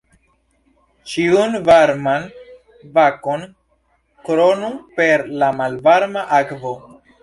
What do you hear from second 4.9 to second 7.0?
per la malvarma akvo.